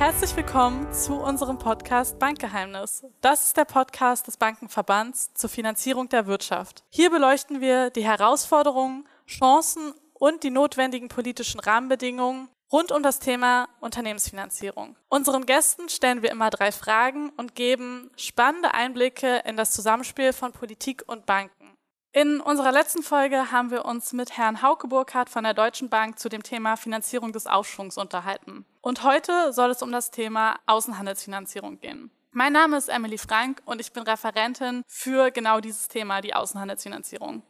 [0.00, 3.04] Herzlich willkommen zu unserem Podcast Bankgeheimnis.
[3.20, 6.84] Das ist der Podcast des Bankenverbands zur Finanzierung der Wirtschaft.
[6.88, 13.68] Hier beleuchten wir die Herausforderungen, Chancen und die notwendigen politischen Rahmenbedingungen rund um das Thema
[13.80, 14.96] Unternehmensfinanzierung.
[15.10, 20.52] Unseren Gästen stellen wir immer drei Fragen und geben spannende Einblicke in das Zusammenspiel von
[20.52, 21.59] Politik und Banken.
[22.12, 26.18] In unserer letzten Folge haben wir uns mit Herrn Hauke Burkhardt von der Deutschen Bank
[26.18, 28.64] zu dem Thema Finanzierung des Aufschwungs unterhalten.
[28.80, 32.10] Und heute soll es um das Thema Außenhandelsfinanzierung gehen.
[32.32, 37.44] Mein Name ist Emily Frank und ich bin Referentin für genau dieses Thema, die Außenhandelsfinanzierung.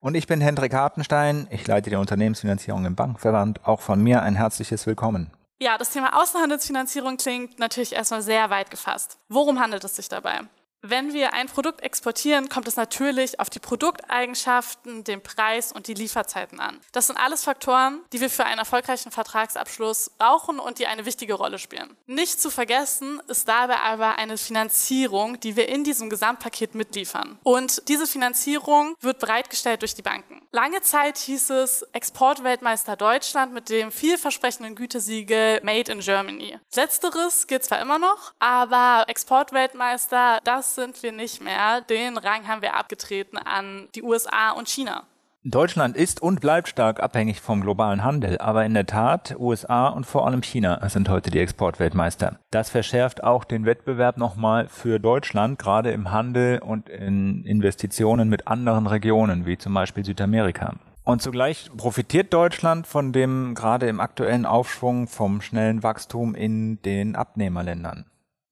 [0.00, 1.46] Und ich bin Hendrik Hartenstein.
[1.50, 3.66] Ich leite die Unternehmensfinanzierung im Bankverband.
[3.66, 5.30] Auch von mir ein herzliches Willkommen.
[5.60, 9.18] Ja, das Thema Außenhandelsfinanzierung klingt natürlich erstmal sehr weit gefasst.
[9.28, 10.40] Worum handelt es sich dabei?
[10.88, 15.94] Wenn wir ein Produkt exportieren, kommt es natürlich auf die Produkteigenschaften, den Preis und die
[15.94, 16.80] Lieferzeiten an.
[16.92, 21.34] Das sind alles Faktoren, die wir für einen erfolgreichen Vertragsabschluss brauchen und die eine wichtige
[21.34, 21.96] Rolle spielen.
[22.06, 27.38] Nicht zu vergessen ist dabei aber eine Finanzierung, die wir in diesem Gesamtpaket mitliefern.
[27.42, 30.46] Und diese Finanzierung wird bereitgestellt durch die Banken.
[30.52, 36.58] Lange Zeit hieß es Exportweltmeister Deutschland mit dem vielversprechenden Gütesiegel Made in Germany.
[36.76, 41.80] Letzteres gilt zwar immer noch, aber Exportweltmeister, das sind wir nicht mehr.
[41.80, 45.02] Den Rang haben wir abgetreten an die USA und China.
[45.48, 50.04] Deutschland ist und bleibt stark abhängig vom globalen Handel, aber in der Tat USA und
[50.04, 52.40] vor allem China sind heute die Exportweltmeister.
[52.50, 58.48] Das verschärft auch den Wettbewerb nochmal für Deutschland, gerade im Handel und in Investitionen mit
[58.48, 60.74] anderen Regionen, wie zum Beispiel Südamerika.
[61.04, 67.14] Und zugleich profitiert Deutschland von dem gerade im aktuellen Aufschwung vom schnellen Wachstum in den
[67.14, 68.06] Abnehmerländern.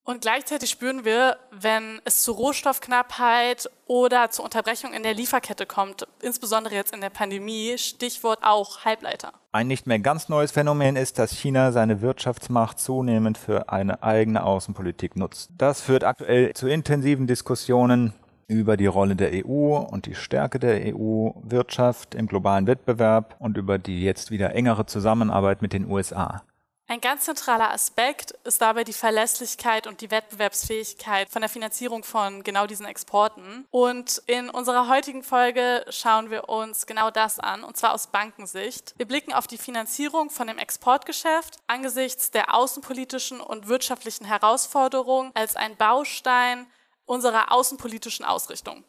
[0.06, 6.06] Und gleichzeitig spüren wir, wenn es zu Rohstoffknappheit oder zur Unterbrechung in der Lieferkette kommt,
[6.20, 9.32] insbesondere jetzt in der Pandemie, Stichwort auch Halbleiter.
[9.52, 14.44] Ein nicht mehr ganz neues Phänomen ist, dass China seine Wirtschaftsmacht zunehmend für eine eigene
[14.44, 15.50] Außenpolitik nutzt.
[15.56, 18.12] Das führt aktuell zu intensiven Diskussionen
[18.47, 23.78] über die Rolle der EU und die Stärke der EU-Wirtschaft im globalen Wettbewerb und über
[23.78, 26.43] die jetzt wieder engere Zusammenarbeit mit den USA.
[26.87, 32.43] Ein ganz zentraler Aspekt ist dabei die Verlässlichkeit und die Wettbewerbsfähigkeit von der Finanzierung von
[32.43, 33.67] genau diesen Exporten.
[33.71, 38.93] Und in unserer heutigen Folge schauen wir uns genau das an, und zwar aus Bankensicht.
[38.99, 45.56] Wir blicken auf die Finanzierung von dem Exportgeschäft angesichts der außenpolitischen und wirtschaftlichen Herausforderungen als
[45.56, 46.67] ein Baustein
[47.06, 48.84] unserer außenpolitischen Ausrichtung.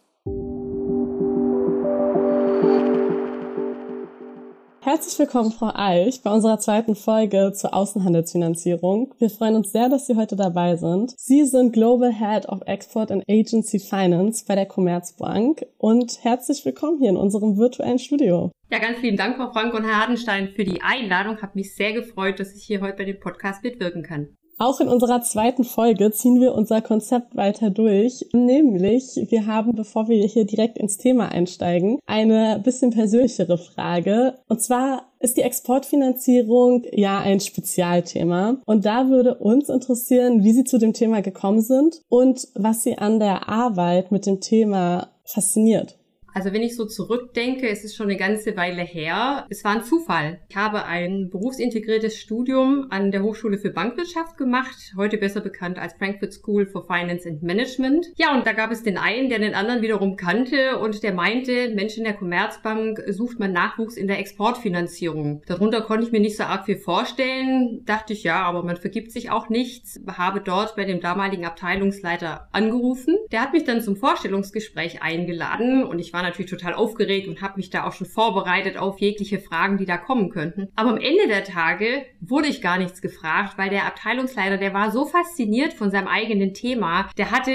[4.85, 9.15] Herzlich willkommen, Frau Eich, bei unserer zweiten Folge zur Außenhandelsfinanzierung.
[9.17, 11.15] Wir freuen uns sehr, dass Sie heute dabei sind.
[11.17, 16.99] Sie sind Global Head of Export and Agency Finance bei der Commerzbank und herzlich willkommen
[16.99, 18.51] hier in unserem virtuellen Studio.
[18.69, 21.41] Ja, ganz vielen Dank, Frau Frank und Herr Hardenstein, für die Einladung.
[21.41, 24.37] Hat mich sehr gefreut, dass ich hier heute bei dem Podcast mitwirken kann.
[24.57, 28.25] Auch in unserer zweiten Folge ziehen wir unser Konzept weiter durch.
[28.33, 34.35] Nämlich, wir haben, bevor wir hier direkt ins Thema einsteigen, eine bisschen persönlichere Frage.
[34.47, 38.57] Und zwar ist die Exportfinanzierung ja ein Spezialthema.
[38.65, 42.97] Und da würde uns interessieren, wie Sie zu dem Thema gekommen sind und was Sie
[42.97, 45.97] an der Arbeit mit dem Thema fasziniert.
[46.35, 49.45] Also wenn ich so zurückdenke, es ist schon eine ganze Weile her.
[49.49, 50.41] Es war ein Zufall.
[50.49, 55.93] Ich habe ein berufsintegriertes Studium an der Hochschule für Bankwirtschaft gemacht, heute besser bekannt als
[55.93, 58.07] Frankfurt School for Finance and Management.
[58.17, 61.69] Ja, und da gab es den einen, der den anderen wiederum kannte und der meinte,
[61.73, 65.41] Mensch, in der Commerzbank sucht man Nachwuchs in der Exportfinanzierung.
[65.47, 67.85] Darunter konnte ich mir nicht so arg viel vorstellen.
[67.85, 70.01] Dachte ich, ja, aber man vergibt sich auch nichts.
[70.05, 73.15] Habe dort bei dem damaligen Abteilungsleiter angerufen.
[73.35, 77.57] Der hat mich dann zum Vorstellungsgespräch eingeladen und ich war natürlich total aufgeregt und habe
[77.57, 80.69] mich da auch schon vorbereitet auf jegliche Fragen, die da kommen könnten.
[80.77, 84.89] Aber am Ende der Tage wurde ich gar nichts gefragt, weil der Abteilungsleiter, der war
[84.89, 87.51] so fasziniert von seinem eigenen Thema, der hatte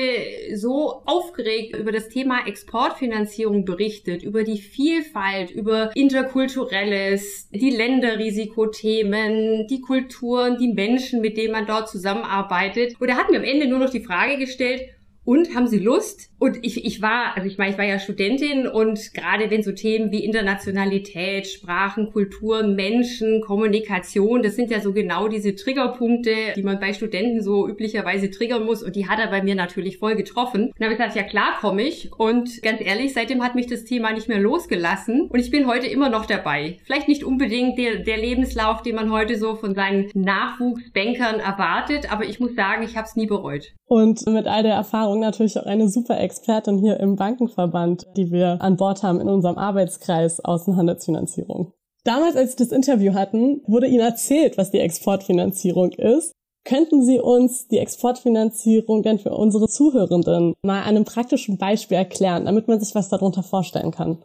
[0.55, 9.81] so aufgeregt über das Thema Exportfinanzierung berichtet, über die Vielfalt, über interkulturelles, die Länderrisikothemen, die
[9.81, 13.01] Kulturen, die Menschen, mit denen man dort zusammenarbeitet.
[13.01, 14.83] Und er hat mir am Ende nur noch die Frage gestellt,
[15.31, 16.29] und haben Sie Lust?
[16.41, 19.71] Und ich, ich war, also ich meine, ich war ja Studentin und gerade wenn so
[19.71, 26.65] Themen wie Internationalität, Sprachen, Kulturen, Menschen, Kommunikation, das sind ja so genau diese Triggerpunkte, die
[26.65, 30.17] man bei Studenten so üblicherweise triggern muss und die hat er bei mir natürlich voll
[30.17, 30.65] getroffen.
[30.65, 33.69] Und dann habe ich gesagt, ja klar komme ich und ganz ehrlich, seitdem hat mich
[33.69, 36.79] das Thema nicht mehr losgelassen und ich bin heute immer noch dabei.
[36.83, 42.25] Vielleicht nicht unbedingt der, der Lebenslauf, den man heute so von seinen Nachwuchsbankern erwartet, aber
[42.25, 43.75] ich muss sagen, ich habe es nie bereut.
[43.87, 48.61] Und mit all der Erfahrung natürlich auch eine super Expertin hier im Bankenverband, die wir
[48.61, 51.73] an Bord haben in unserem Arbeitskreis Außenhandelsfinanzierung.
[52.05, 56.33] Damals, als Sie das Interview hatten, wurde Ihnen erzählt, was die Exportfinanzierung ist.
[56.65, 62.45] Könnten Sie uns die Exportfinanzierung denn für unsere Zuhörenden mal an einem praktischen Beispiel erklären,
[62.47, 64.19] damit man sich was darunter vorstellen kann?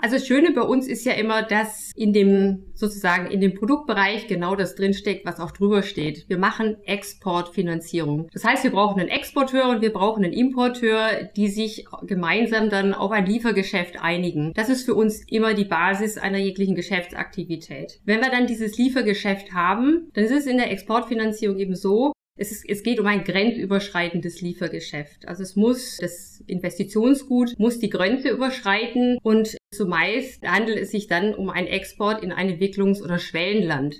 [0.00, 4.26] Also das Schöne bei uns ist ja immer, dass in dem sozusagen in dem Produktbereich
[4.28, 6.28] genau das drinsteckt, was auch drüber steht.
[6.28, 8.28] Wir machen Exportfinanzierung.
[8.32, 12.92] Das heißt, wir brauchen einen Exporteur und wir brauchen einen Importeur, die sich gemeinsam dann
[12.92, 14.52] auf ein Liefergeschäft einigen.
[14.54, 18.00] Das ist für uns immer die Basis einer jeglichen Geschäftsaktivität.
[18.04, 22.52] Wenn wir dann dieses Liefergeschäft haben, dann ist es in der Exportfinanzierung eben so, es,
[22.52, 25.26] ist, es geht um ein grenzüberschreitendes Liefergeschäft.
[25.26, 31.34] Also es muss, das Investitionsgut muss die Grenze überschreiten und zumeist handelt es sich dann
[31.34, 33.96] um einen Export in ein Entwicklungs- oder Schwellenland.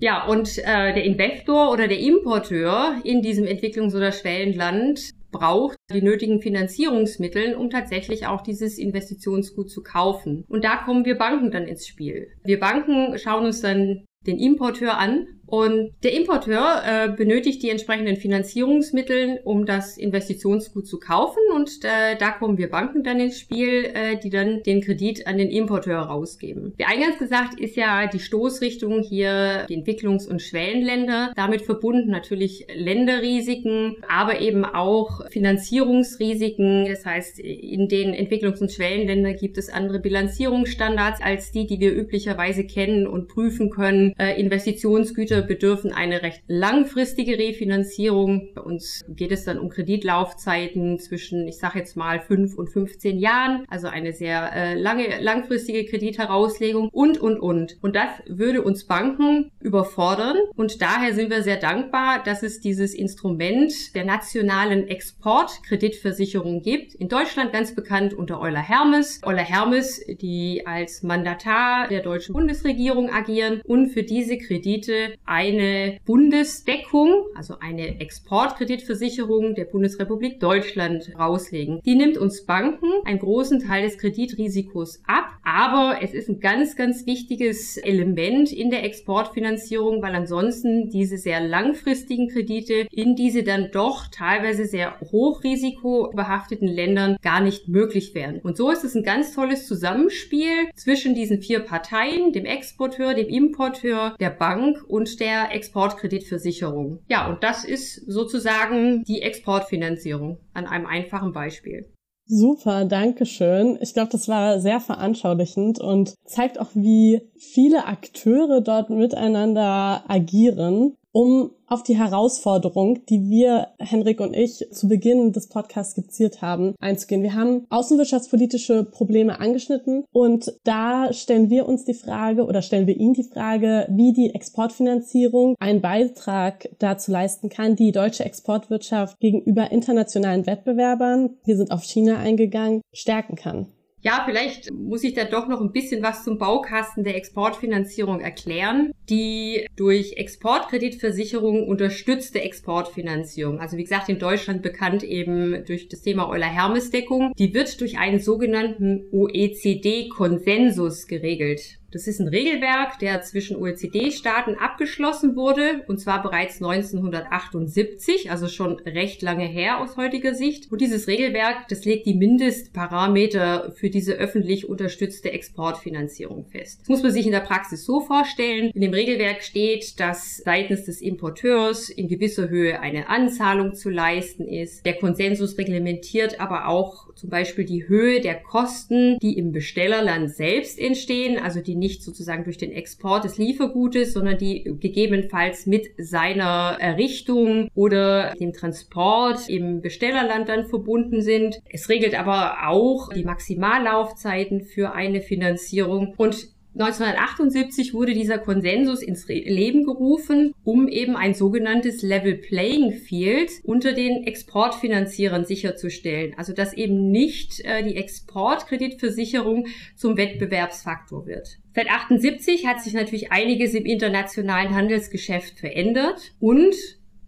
[0.00, 6.02] Ja, und äh, der Investor oder der Importeur in diesem Entwicklungs- oder Schwellenland braucht die
[6.02, 10.44] nötigen Finanzierungsmittel, um tatsächlich auch dieses Investitionsgut zu kaufen.
[10.48, 12.28] Und da kommen wir Banken dann ins Spiel.
[12.44, 18.16] Wir Banken schauen uns dann den Importeur an und der Importeur äh, benötigt die entsprechenden
[18.16, 21.40] Finanzierungsmittel, um das Investitionsgut zu kaufen.
[21.54, 25.38] Und äh, da kommen wir Banken dann ins Spiel, äh, die dann den Kredit an
[25.38, 26.72] den Importeur rausgeben.
[26.76, 31.32] Wie eingangs gesagt, ist ja die Stoßrichtung hier die Entwicklungs- und Schwellenländer.
[31.36, 36.86] Damit verbunden natürlich Länderrisiken, aber eben auch Finanzierungsrisiken.
[36.86, 41.94] Das heißt, in den Entwicklungs- und Schwellenländern gibt es andere Bilanzierungsstandards als die, die wir
[41.94, 44.14] üblicherweise kennen und prüfen können.
[44.18, 48.50] Äh, Investitionsgüter Kredite bedürfen eine recht langfristige Refinanzierung.
[48.54, 53.18] Bei uns geht es dann um Kreditlaufzeiten zwischen, ich sage jetzt mal, 5 und 15
[53.18, 57.76] Jahren, also eine sehr äh, lange, langfristige Kreditherauslegung und, und, und.
[57.82, 62.94] Und das würde uns Banken überfordern und daher sind wir sehr dankbar, dass es dieses
[62.94, 66.94] Instrument der nationalen Exportkreditversicherung gibt.
[66.94, 69.20] In Deutschland ganz bekannt unter Euler Hermes.
[69.24, 77.24] Euler Hermes, die als Mandatar der deutschen Bundesregierung agieren und für diese Kredite eine Bundesdeckung,
[77.34, 81.80] also eine Exportkreditversicherung der Bundesrepublik Deutschland rauslegen.
[81.84, 86.76] Die nimmt uns Banken einen großen Teil des Kreditrisikos ab, aber es ist ein ganz,
[86.76, 93.70] ganz wichtiges Element in der Exportfinanzierung, weil ansonsten diese sehr langfristigen Kredite in diese dann
[93.72, 98.40] doch teilweise sehr hochrisikobehafteten Ländern gar nicht möglich wären.
[98.40, 103.28] Und so ist es ein ganz tolles Zusammenspiel zwischen diesen vier Parteien, dem Exporteur, dem
[103.28, 107.00] Importeur, der Bank und der Exportkreditversicherung.
[107.08, 111.90] Ja, und das ist sozusagen die Exportfinanzierung an einem einfachen Beispiel.
[112.26, 113.78] Super, danke schön.
[113.82, 120.96] Ich glaube, das war sehr veranschaulichend und zeigt auch, wie viele Akteure dort miteinander agieren
[121.14, 126.74] um auf die Herausforderung, die wir, Henrik und ich, zu Beginn des Podcasts skizziert haben,
[126.80, 127.22] einzugehen.
[127.22, 132.96] Wir haben außenwirtschaftspolitische Probleme angeschnitten und da stellen wir uns die Frage oder stellen wir
[132.96, 139.70] Ihnen die Frage, wie die Exportfinanzierung einen Beitrag dazu leisten kann, die deutsche Exportwirtschaft gegenüber
[139.70, 143.68] internationalen Wettbewerbern, wir sind auf China eingegangen, stärken kann.
[144.04, 148.92] Ja, vielleicht muss ich da doch noch ein bisschen was zum Baukasten der Exportfinanzierung erklären.
[149.08, 156.28] Die durch Exportkreditversicherung unterstützte Exportfinanzierung, also wie gesagt in Deutschland bekannt eben durch das Thema
[156.28, 161.78] Euler-Hermes-Deckung, die wird durch einen sogenannten OECD-Konsensus geregelt.
[161.94, 168.80] Das ist ein Regelwerk, der zwischen OECD-Staaten abgeschlossen wurde, und zwar bereits 1978, also schon
[168.80, 170.72] recht lange her aus heutiger Sicht.
[170.72, 176.80] Und dieses Regelwerk, das legt die Mindestparameter für diese öffentlich unterstützte Exportfinanzierung fest.
[176.80, 178.72] Das muss man sich in der Praxis so vorstellen.
[178.74, 184.48] In dem Regelwerk steht, dass seitens des Importeurs in gewisser Höhe eine Anzahlung zu leisten
[184.48, 184.84] ist.
[184.84, 190.80] Der Konsensus reglementiert aber auch zum Beispiel die Höhe der Kosten, die im Bestellerland selbst
[190.80, 196.78] entstehen, also die nicht sozusagen durch den Export des Liefergutes, sondern die gegebenenfalls mit seiner
[196.80, 201.60] Errichtung oder dem Transport im Bestellerland dann verbunden sind.
[201.70, 209.28] Es regelt aber auch die Maximallaufzeiten für eine Finanzierung und 1978 wurde dieser Konsensus ins
[209.28, 216.34] Leben gerufen, um eben ein sogenanntes Level Playing Field unter den Exportfinanzierern sicherzustellen.
[216.36, 221.58] Also dass eben nicht äh, die Exportkreditversicherung zum Wettbewerbsfaktor wird.
[221.74, 226.32] Seit 78 hat sich natürlich einiges im internationalen Handelsgeschäft verändert.
[226.38, 226.74] Und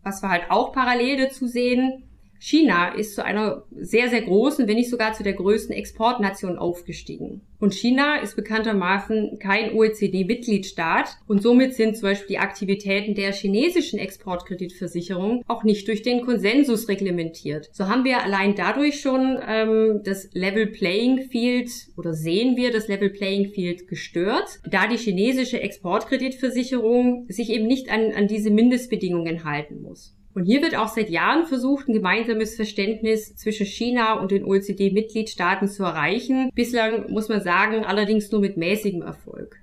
[0.03, 2.05] was wir halt auch parallel dazu sehen,
[2.39, 7.43] China ist zu einer sehr, sehr großen, wenn nicht sogar zu der größten Exportnation aufgestiegen.
[7.59, 13.99] Und China ist bekanntermaßen kein OECD-Mitgliedstaat und somit sind zum Beispiel die Aktivitäten der chinesischen
[13.99, 17.71] Exportkreditversicherung auch nicht durch den Konsensus reglementiert.
[17.73, 22.89] So haben wir allein dadurch schon ähm, das Level Playing Field oder sehen wir das
[22.89, 29.45] Level Playing Field gestört, da die chinesische Exportkreditversicherung sich eben nicht an, an diese Mindestbedingungen
[29.45, 30.16] halten muss.
[30.37, 35.67] Und hier wird auch seit Jahren versucht, ein gemeinsames Verständnis zwischen China und den OECD-Mitgliedstaaten
[35.67, 36.51] zu erreichen.
[36.55, 39.57] Bislang muss man sagen, allerdings nur mit mäßigem Erfolg.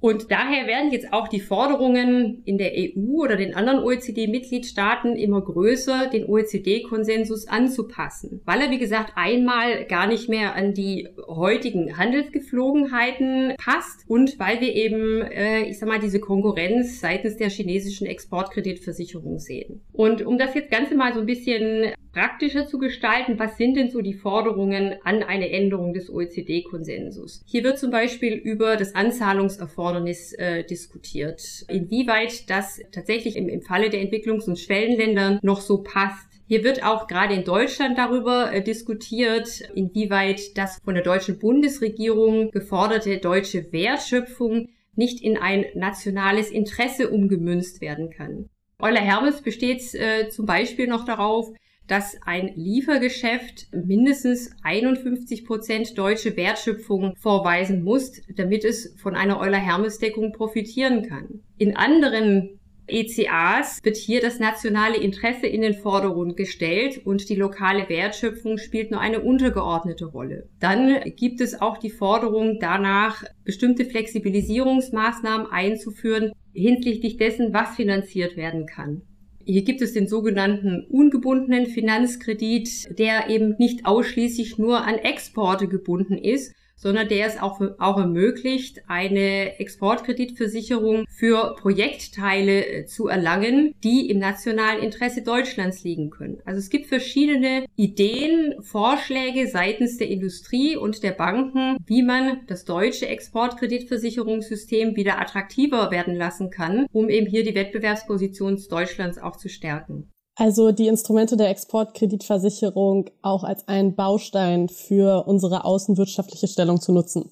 [0.00, 5.40] Und daher werden jetzt auch die Forderungen in der EU oder den anderen OECD-Mitgliedstaaten immer
[5.40, 11.96] größer, den OECD-Konsensus anzupassen, weil er, wie gesagt, einmal gar nicht mehr an die heutigen
[11.96, 18.06] Handelsgeflogenheiten passt und weil wir eben, äh, ich sag mal, diese Konkurrenz seitens der chinesischen
[18.06, 19.82] Exportkreditversicherung sehen.
[19.92, 23.90] Und um das jetzt Ganze mal so ein bisschen praktischer zu gestalten, was sind denn
[23.90, 27.42] so die Forderungen an eine Änderung des OECD-Konsensus?
[27.44, 33.90] Hier wird zum Beispiel über das Anzahlungserfordernis äh, diskutiert, inwieweit das tatsächlich im, im Falle
[33.90, 36.26] der Entwicklungs- und Schwellenländern noch so passt.
[36.48, 42.50] Hier wird auch gerade in Deutschland darüber äh, diskutiert, inwieweit das von der deutschen Bundesregierung
[42.50, 48.48] geforderte deutsche Wertschöpfung nicht in ein nationales Interesse umgemünzt werden kann.
[48.78, 51.52] Euler Hermes besteht äh, zum Beispiel noch darauf,
[51.88, 60.32] dass ein Liefergeschäft mindestens 51 Prozent deutsche Wertschöpfung vorweisen muss, damit es von einer Euler-Hermes-Deckung
[60.32, 61.40] profitieren kann.
[61.58, 67.88] In anderen ECAs wird hier das nationale Interesse in den Vordergrund gestellt und die lokale
[67.88, 70.48] Wertschöpfung spielt nur eine untergeordnete Rolle.
[70.60, 78.66] Dann gibt es auch die Forderung danach, bestimmte Flexibilisierungsmaßnahmen einzuführen hinsichtlich dessen, was finanziert werden
[78.66, 79.02] kann.
[79.48, 86.18] Hier gibt es den sogenannten ungebundenen Finanzkredit, der eben nicht ausschließlich nur an Exporte gebunden
[86.18, 94.10] ist, sondern der es auch, auch ermöglicht, eine Exportkreditversicherung für Projektteile äh, zu erlangen, die
[94.10, 96.38] im nationalen Interesse Deutschlands liegen können.
[96.44, 102.64] Also es gibt verschiedene Ideen, Vorschläge seitens der Industrie und der Banken, wie man das
[102.64, 109.48] deutsche Exportkreditversicherungssystem wieder attraktiver werden lassen kann, um eben hier die Wettbewerbsposition Deutschlands auch zu
[109.48, 110.10] stärken.
[110.36, 117.30] Also die Instrumente der Exportkreditversicherung auch als einen Baustein für unsere außenwirtschaftliche Stellung zu nutzen.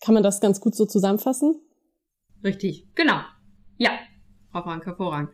[0.00, 1.56] Kann man das ganz gut so zusammenfassen?
[2.44, 3.18] Richtig, genau.
[3.78, 3.90] Ja,
[4.52, 5.30] Frau Frank, hervorragend.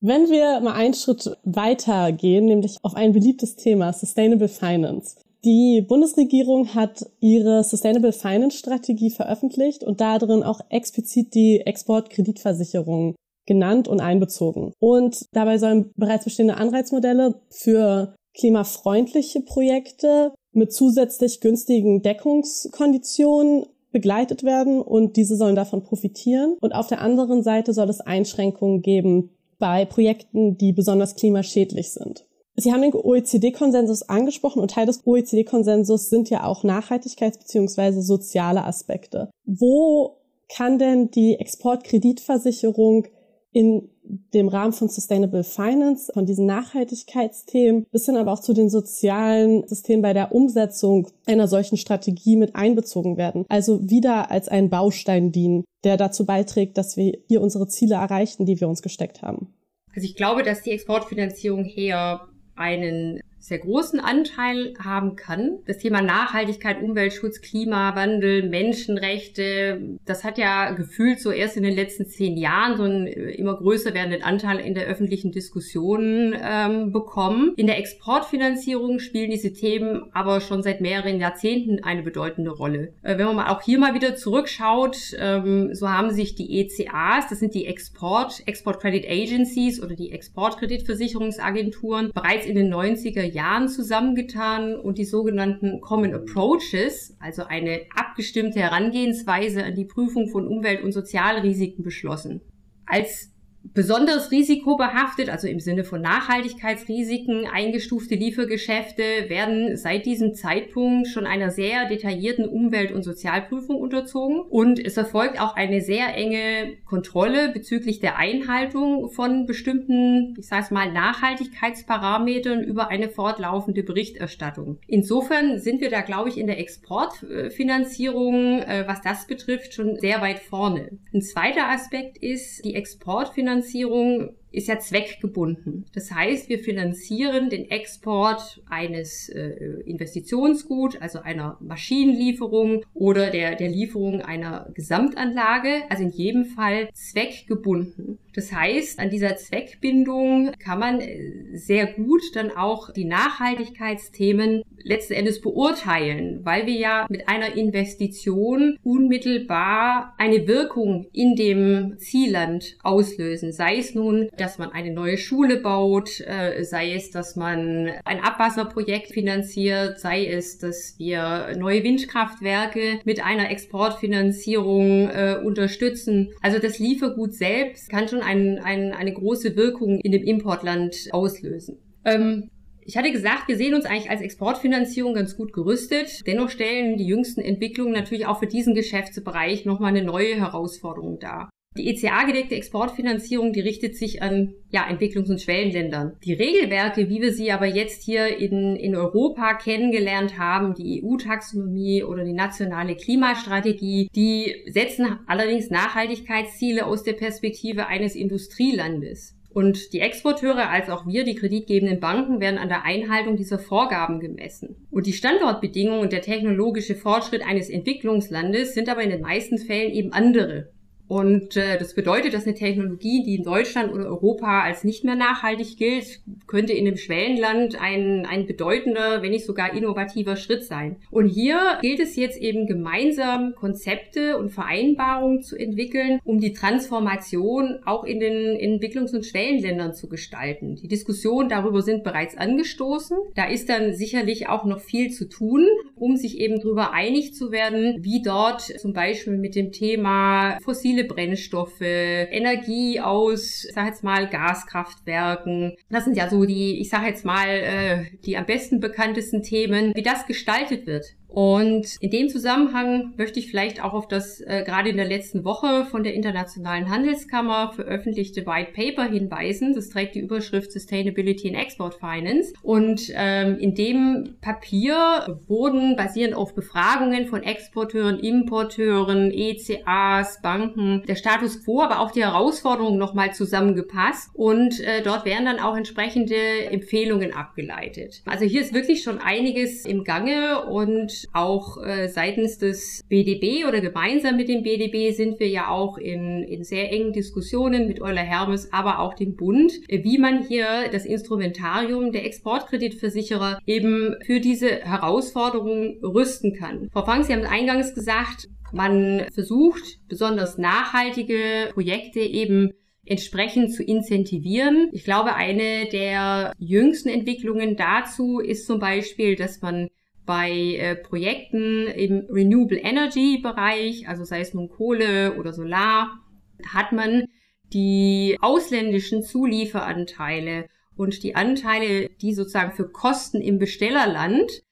[0.00, 5.16] Wenn wir mal einen Schritt weiter gehen, nämlich auf ein beliebtes Thema, Sustainable Finance.
[5.44, 13.14] Die Bundesregierung hat ihre Sustainable Finance Strategie veröffentlicht und darin auch explizit die Exportkreditversicherung
[13.46, 14.72] genannt und einbezogen.
[14.78, 24.80] Und dabei sollen bereits bestehende Anreizmodelle für klimafreundliche Projekte mit zusätzlich günstigen Deckungskonditionen begleitet werden
[24.80, 26.56] und diese sollen davon profitieren.
[26.60, 32.26] Und auf der anderen Seite soll es Einschränkungen geben bei Projekten, die besonders klimaschädlich sind.
[32.56, 38.00] Sie haben den OECD-Konsensus angesprochen und Teil des OECD-Konsensus sind ja auch Nachhaltigkeits- bzw.
[38.00, 39.30] soziale Aspekte.
[39.44, 43.06] Wo kann denn die Exportkreditversicherung
[43.54, 43.88] in
[44.34, 49.66] dem Rahmen von Sustainable Finance, von diesen Nachhaltigkeitsthemen, bis hin aber auch zu den sozialen
[49.66, 53.46] Systemen bei der Umsetzung einer solchen Strategie mit einbezogen werden.
[53.48, 58.44] Also wieder als ein Baustein dienen, der dazu beiträgt, dass wir hier unsere Ziele erreichen,
[58.44, 59.54] die wir uns gesteckt haben.
[59.94, 62.20] Also ich glaube, dass die Exportfinanzierung hier
[62.56, 65.58] einen sehr großen Anteil haben kann.
[65.66, 72.06] Das Thema Nachhaltigkeit, Umweltschutz, Klimawandel, Menschenrechte, das hat ja gefühlt so erst in den letzten
[72.06, 77.52] zehn Jahren so einen äh, immer größer werdenden Anteil in der öffentlichen Diskussion ähm, bekommen.
[77.56, 82.94] In der Exportfinanzierung spielen diese Themen aber schon seit mehreren Jahrzehnten eine bedeutende Rolle.
[83.02, 87.28] Äh, wenn man mal auch hier mal wieder zurückschaut, ähm, so haben sich die ECAs,
[87.28, 93.68] das sind die Export, Export Credit Agencies oder die Exportkreditversicherungsagenturen, bereits in den 90er Jahren
[93.68, 100.82] zusammengetan und die sogenannten Common Approaches, also eine abgestimmte Herangehensweise an die Prüfung von Umwelt-
[100.82, 102.40] und Sozialrisiken beschlossen.
[102.86, 103.33] Als
[103.74, 111.50] besonders risikobehaftet, also im Sinne von Nachhaltigkeitsrisiken eingestufte Liefergeschäfte werden seit diesem Zeitpunkt schon einer
[111.50, 117.98] sehr detaillierten Umwelt- und Sozialprüfung unterzogen und es erfolgt auch eine sehr enge Kontrolle bezüglich
[117.98, 124.78] der Einhaltung von bestimmten, ich sage mal, Nachhaltigkeitsparametern über eine fortlaufende Berichterstattung.
[124.86, 130.20] Insofern sind wir da, glaube ich, in der Exportfinanzierung, äh, was das betrifft, schon sehr
[130.20, 130.90] weit vorne.
[131.12, 135.86] Ein zweiter Aspekt ist die Exportfinanzierung Finanzierung ist ja zweckgebunden.
[135.94, 143.68] Das heißt, wir finanzieren den Export eines äh, Investitionsgut, also einer Maschinenlieferung oder der, der
[143.68, 148.18] Lieferung einer Gesamtanlage, also in jedem Fall zweckgebunden.
[148.34, 155.14] Das heißt, an dieser Zweckbindung kann man äh, sehr gut dann auch die Nachhaltigkeitsthemen letzten
[155.14, 163.52] Endes beurteilen, weil wir ja mit einer Investition unmittelbar eine Wirkung in dem Zielland auslösen.
[163.52, 168.20] Sei es nun, dass man eine neue Schule baut, äh, sei es, dass man ein
[168.20, 176.32] Abwasserprojekt finanziert, sei es, dass wir neue Windkraftwerke mit einer Exportfinanzierung äh, unterstützen.
[176.42, 181.78] Also das Liefergut selbst kann schon ein, ein, eine große Wirkung in dem Importland auslösen.
[182.04, 182.50] Ähm,
[182.86, 186.26] ich hatte gesagt, wir sehen uns eigentlich als Exportfinanzierung ganz gut gerüstet.
[186.26, 191.48] Dennoch stellen die jüngsten Entwicklungen natürlich auch für diesen Geschäftsbereich nochmal eine neue Herausforderung dar.
[191.76, 196.16] Die ECA-gedeckte Exportfinanzierung, die richtet sich an ja, Entwicklungs- und Schwellenländern.
[196.24, 202.04] Die Regelwerke, wie wir sie aber jetzt hier in, in Europa kennengelernt haben, die EU-Taxonomie
[202.04, 209.34] oder die nationale Klimastrategie, die setzen allerdings Nachhaltigkeitsziele aus der Perspektive eines Industrielandes.
[209.54, 214.18] Und die Exporteure als auch wir, die kreditgebenden Banken, werden an der Einhaltung dieser Vorgaben
[214.18, 214.76] gemessen.
[214.90, 219.92] Und die Standortbedingungen und der technologische Fortschritt eines Entwicklungslandes sind aber in den meisten Fällen
[219.92, 220.72] eben andere.
[221.06, 225.16] Und äh, das bedeutet, dass eine Technologie, die in Deutschland oder Europa als nicht mehr
[225.16, 230.96] nachhaltig gilt, könnte in einem Schwellenland ein, ein bedeutender, wenn nicht sogar innovativer Schritt sein.
[231.10, 237.80] Und hier gilt es jetzt eben gemeinsam Konzepte und Vereinbarungen zu entwickeln, um die Transformation
[237.84, 240.76] auch in den Entwicklungs- und Schwellenländern zu gestalten.
[240.76, 243.18] Die Diskussionen darüber sind bereits angestoßen.
[243.34, 247.52] Da ist dann sicherlich auch noch viel zu tun, um sich eben darüber einig zu
[247.52, 253.86] werden, wie dort zum Beispiel mit dem Thema fossile fossile Brennstoffe, Energie aus, ich sag
[253.86, 255.76] jetzt mal, Gaskraftwerken.
[255.90, 259.94] Das sind ja so die, ich sag jetzt mal, äh, die am besten bekanntesten Themen,
[259.94, 261.06] wie das gestaltet wird.
[261.34, 265.44] Und in dem Zusammenhang möchte ich vielleicht auch auf das äh, gerade in der letzten
[265.44, 269.74] Woche von der Internationalen Handelskammer veröffentlichte White Paper hinweisen.
[269.74, 272.52] Das trägt die Überschrift Sustainability in Export Finance.
[272.62, 281.16] Und ähm, in dem Papier wurden basierend auf Befragungen von Exporteuren, Importeuren, ECAs, Banken, der
[281.16, 284.30] Status quo, aber auch die Herausforderungen nochmal zusammengepasst.
[284.34, 286.36] Und äh, dort werden dann auch entsprechende
[286.70, 288.22] Empfehlungen abgeleitet.
[288.24, 293.80] Also hier ist wirklich schon einiges im Gange und auch äh, seitens des BDB oder
[293.80, 298.22] gemeinsam mit dem BDB sind wir ja auch in, in sehr engen Diskussionen mit Euler
[298.22, 304.68] Hermes, aber auch dem Bund, wie man hier das Instrumentarium der Exportkreditversicherer eben für diese
[304.68, 306.88] Herausforderungen rüsten kann.
[306.92, 312.72] Frau Frank, Sie haben eingangs gesagt, man versucht besonders nachhaltige Projekte eben
[313.06, 314.88] entsprechend zu incentivieren.
[314.92, 319.88] Ich glaube, eine der jüngsten Entwicklungen dazu ist zum Beispiel, dass man
[320.26, 326.20] bei äh, Projekten im Renewable Energy Bereich, also sei es nun Kohle oder Solar,
[326.66, 327.24] hat man
[327.72, 334.62] die ausländischen Zulieferanteile und die Anteile, die sozusagen für Kosten im Bestellerland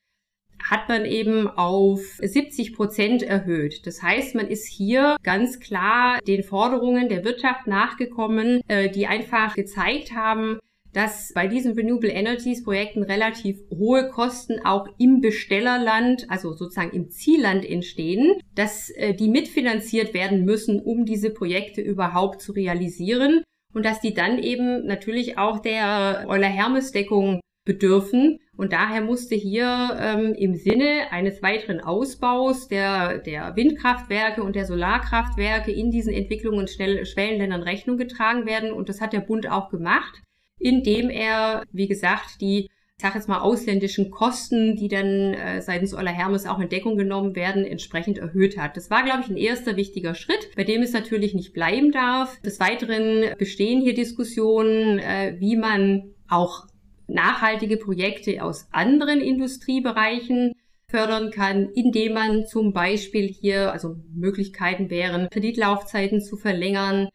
[0.63, 3.87] hat man eben auf 70 Prozent erhöht.
[3.87, 9.55] Das heißt, man ist hier ganz klar den Forderungen der Wirtschaft nachgekommen, äh, die einfach
[9.55, 10.61] gezeigt haben,
[10.93, 17.11] dass bei diesen Renewable Energies Projekten relativ hohe Kosten auch im Bestellerland, also sozusagen im
[17.11, 23.87] Zielland entstehen, dass äh, die mitfinanziert werden müssen, um diese Projekte überhaupt zu realisieren und
[23.87, 28.39] dass die dann eben natürlich auch der Euler-Hermes-Deckung bedürfen.
[28.57, 34.67] Und daher musste hier ähm, im Sinne eines weiteren Ausbaus der, der Windkraftwerke und der
[34.67, 38.73] Solarkraftwerke in diesen Entwicklungen und Schwellenländern Rechnung getragen werden.
[38.73, 40.23] Und das hat der Bund auch gemacht
[40.59, 42.69] indem er, wie gesagt, die
[43.03, 46.97] ich sage jetzt mal, ausländischen Kosten, die dann äh, seitens Euler Hermes auch in Deckung
[46.97, 48.77] genommen werden, entsprechend erhöht hat.
[48.77, 52.41] Das war, glaube ich, ein erster wichtiger Schritt, bei dem es natürlich nicht bleiben darf.
[52.43, 56.69] Des Weiteren bestehen hier Diskussionen, äh, wie man auch
[57.09, 60.53] nachhaltige Projekte aus anderen Industriebereichen
[60.87, 67.09] fördern kann, indem man zum Beispiel hier, also Möglichkeiten wären, Kreditlaufzeiten zu verlängern,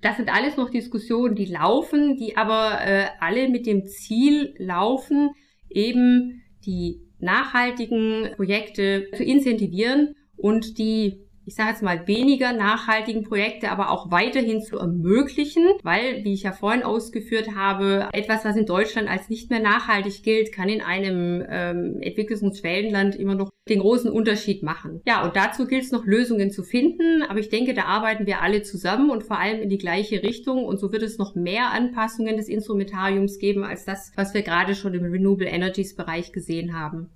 [0.00, 5.30] das sind alles noch Diskussionen, die laufen, die aber äh, alle mit dem Ziel laufen,
[5.68, 13.70] eben die nachhaltigen Projekte zu incentivieren und die ich sage jetzt mal, weniger nachhaltigen Projekte
[13.70, 18.66] aber auch weiterhin zu ermöglichen, weil, wie ich ja vorhin ausgeführt habe, etwas, was in
[18.66, 23.50] Deutschland als nicht mehr nachhaltig gilt, kann in einem ähm, Entwicklungs- und Schwellenland immer noch
[23.68, 25.00] den großen Unterschied machen.
[25.06, 28.42] Ja, und dazu gilt es noch Lösungen zu finden, aber ich denke, da arbeiten wir
[28.42, 31.70] alle zusammen und vor allem in die gleiche Richtung und so wird es noch mehr
[31.70, 36.78] Anpassungen des Instrumentariums geben als das, was wir gerade schon im Renewable Energies Bereich gesehen
[36.78, 37.10] haben.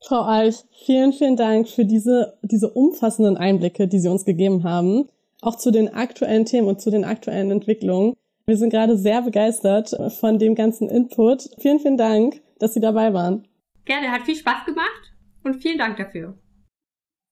[0.00, 5.08] Frau Eich, vielen, vielen Dank für diese, diese umfassenden Einblicke, die Sie uns gegeben haben,
[5.40, 8.14] auch zu den aktuellen Themen und zu den aktuellen Entwicklungen.
[8.46, 11.50] Wir sind gerade sehr begeistert von dem ganzen Input.
[11.58, 13.46] Vielen, vielen Dank, dass Sie dabei waren.
[13.84, 15.12] Gerne, hat viel Spaß gemacht
[15.44, 16.38] und vielen Dank dafür.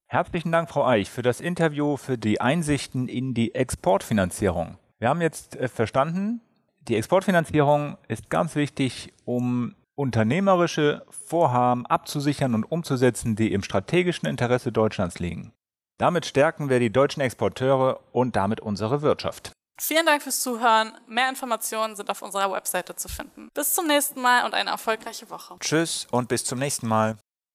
[0.09, 4.79] Herzlichen Dank, Frau Eich, für das Interview, für die Einsichten in die Exportfinanzierung.
[4.98, 6.40] Wir haben jetzt äh, verstanden,
[6.88, 14.70] die Exportfinanzierung ist ganz wichtig, um unternehmerische Vorhaben abzusichern und umzusetzen, die im strategischen Interesse
[14.70, 15.52] Deutschlands liegen.
[15.98, 19.52] Damit stärken wir die deutschen Exporteure und damit unsere Wirtschaft.
[19.80, 20.92] Vielen Dank fürs Zuhören.
[21.06, 23.48] Mehr Informationen sind auf unserer Webseite zu finden.
[23.54, 25.56] Bis zum nächsten Mal und eine erfolgreiche Woche.
[25.61, 27.18] Tschüss und bis zum nächsten Mal.